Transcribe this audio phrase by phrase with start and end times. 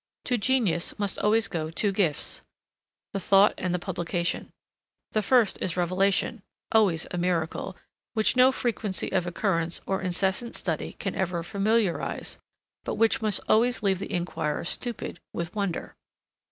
[0.25, 2.41] To genius must always go two gifts,
[3.13, 4.49] the thought and the publication.
[5.11, 7.77] The first is revelation, always a miracle,
[8.15, 12.39] which no frequency of occurrence or incessant study can ever familiarize,
[12.83, 15.95] but which must always leave the inquirer stupid with wonder.